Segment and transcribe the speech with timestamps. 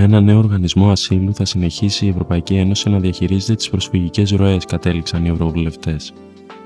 [0.00, 4.64] Με ένα νέο οργανισμό ασύλου θα συνεχίσει η Ευρωπαϊκή Ένωση να διαχειρίζεται τις προσφυγικές ροές,
[4.64, 6.12] κατέληξαν οι Ευρωβουλευτές.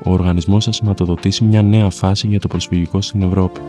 [0.05, 3.61] Ο οργανισμός θα σηματοδοτήσει μια νέα φάση για το προσφυγικό στην Ευρώπη.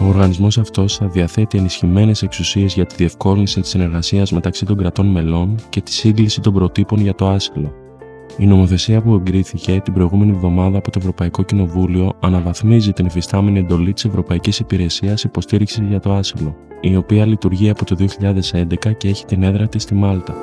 [0.00, 5.06] Ο οργανισμός αυτός θα διαθέτει ενισχυμένες εξουσίες για τη διευκόλυνση της συνεργασίας μεταξύ των κρατών
[5.06, 7.89] μελών και τη σύγκληση των προτύπων για το άσυλο.
[8.38, 13.92] Η νομοθεσία που εγκρίθηκε την προηγούμενη εβδομάδα από το Ευρωπαϊκό Κοινοβούλιο αναβαθμίζει την υφιστάμενη εντολή
[13.92, 19.24] της Ευρωπαϊκής Υπηρεσίας Υποστήριξης για το Άσυλο, η οποία λειτουργεί από το 2011 και έχει
[19.24, 20.34] την έδρα της στη Μάλτα.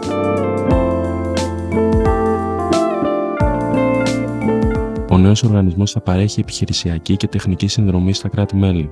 [5.10, 8.90] Ο νέος οργανισμός θα παρέχει επιχειρησιακή και τεχνική συνδρομή στα κράτη-μέλη.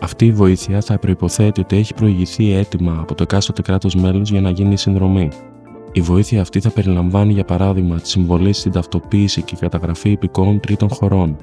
[0.00, 4.40] Αυτή η βοήθεια θα προποθέτει ότι έχει προηγηθεί έτοιμα από το εκάστοτε κράτο μέλο για
[4.40, 5.28] να γίνει η συνδρομή.
[5.96, 10.88] Η βοήθεια αυτή θα περιλαμβάνει για παράδειγμα τη συμβολή στην ταυτοποίηση και καταγραφή υπηκόων τρίτων
[10.88, 11.36] χωρών.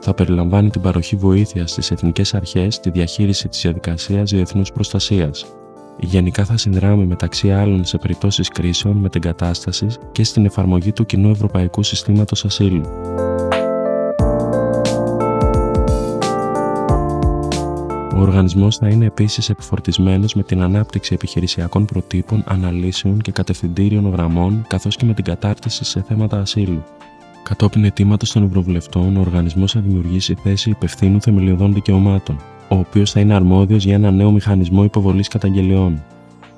[0.00, 5.46] Θα περιλαμβάνει την παροχή βοήθεια στις εθνικές αρχές στη διαχείριση της διαδικασίας διεθνούς προστασίας.
[5.98, 11.06] Γενικά θα συνδράμει μεταξύ άλλων σε περιπτώσεις κρίσεων με την κατάσταση και στην εφαρμογή του
[11.06, 12.82] κοινού ευρωπαϊκού συστήματος ασύλου.
[18.20, 24.64] Ο οργανισμός θα είναι επίσης επιφορτισμένος με την ανάπτυξη επιχειρησιακών προτύπων, αναλύσεων και κατευθυντήριων γραμμών,
[24.68, 26.82] καθώς και με την κατάρτιση σε θέματα ασύλου.
[27.42, 32.36] Κατόπιν αιτήματο των Ευρωβουλευτών, ο οργανισμός θα δημιουργήσει θέση υπευθύνου θεμελιωδών δικαιωμάτων,
[32.68, 36.02] ο οποίος θα είναι αρμόδιος για ένα νέο μηχανισμό υποβολής καταγγελιών.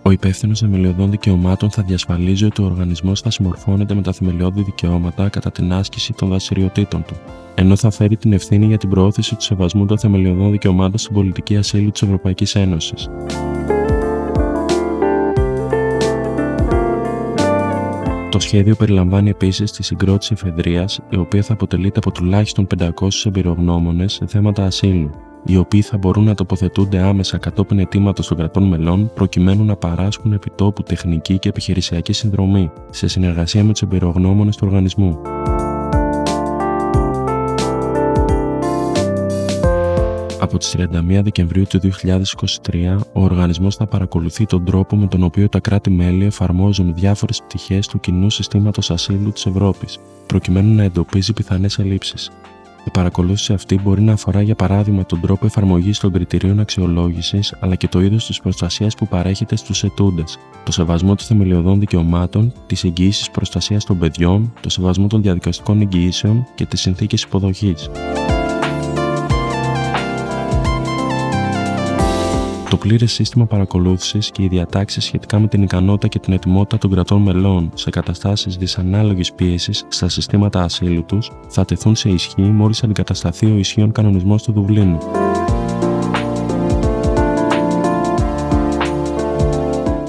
[0.04, 5.28] Ο υπεύθυνος θεμελιωδών δικαιωμάτων θα διασφαλίζει ότι ο οργανισμός θα συμμορφώνεται με τα θεμελιώδη δικαιώματα
[5.28, 7.14] κατά την άσκηση των δραστηριοτήτων του,
[7.54, 11.56] ενώ θα φέρει την ευθύνη για την προώθηση του σεβασμού των θεμελιωδών δικαιωμάτων στην πολιτική
[11.56, 13.08] ασύλου της Ευρωπαϊκής Ένωσης.
[18.30, 22.88] Το σχέδιο περιλαμβάνει επίσης τη συγκρότηση εφεδρεία, η οποία θα αποτελείται από τουλάχιστον 500
[23.24, 25.10] εμπειρογνώμονες σε θέματα ασύλου,
[25.44, 30.32] οι οποίοι θα μπορούν να τοποθετούνται άμεσα κατόπιν αιτήματος των κρατών μελών προκειμένου να παράσχουν
[30.32, 35.18] επιτόπου τεχνική και επιχειρησιακή συνδρομή σε συνεργασία με τους εμπειρογνώμονες του οργανισμού.
[40.42, 45.48] Από τις 31 Δεκεμβρίου του 2023, ο οργανισμός θα παρακολουθεί τον τρόπο με τον οποίο
[45.48, 51.78] τα κράτη-μέλη εφαρμόζουν διάφορες πτυχές του κοινού συστήματος ασύλου της Ευρώπης, προκειμένου να εντοπίζει πιθανές
[51.78, 52.30] ελλείψεις.
[52.84, 57.74] Η παρακολούθηση αυτή μπορεί να αφορά για παράδειγμα τον τρόπο εφαρμογής των κριτηρίων αξιολόγησης αλλά
[57.74, 62.84] και το είδος της προστασίας που παρέχεται στους ετούντες, το σεβασμό των θεμελιωδών δικαιωμάτων, τις
[62.84, 67.90] εγγυήσεις προστασίας των παιδιών, το σεβασμό των διαδικαστικών εγγυήσεων και τις συνθήκες υποδοχής.
[72.72, 76.90] Το πλήρε σύστημα παρακολούθησης και οι διατάξεις σχετικά με την ικανότητα και την ετοιμότητα των
[76.90, 82.82] κρατών μελών σε καταστάσεις δυσανάλογης πίεσης στα συστήματα ασύλου τους θα τεθούν σε ισχύ μόλις
[82.82, 84.98] αντικατασταθεί ο ισχύον κανονισμός του Δουβλίνου.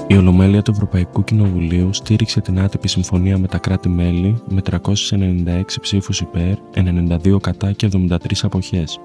[0.06, 6.20] Η Ολομέλεια του Ευρωπαϊκού Κοινοβουλίου στήριξε την άτυπη συμφωνία με τα κράτη-μέλη με 396 ψήφους
[6.20, 8.98] υπέρ, 92 κατά και 73 αποχές.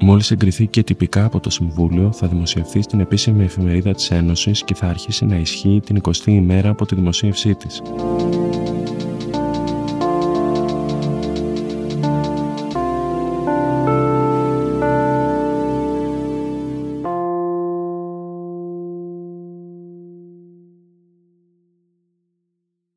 [0.00, 4.74] Μόλις εγκριθεί και τυπικά από το Συμβούλιο, θα δημοσιευθεί στην επίσημη εφημερίδα της Ένωσης και
[4.74, 7.82] θα αρχίσει να ισχύει την 20η ημέρα από τη δημοσίευσή της.